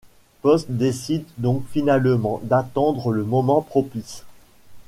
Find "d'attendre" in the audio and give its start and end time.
2.43-3.11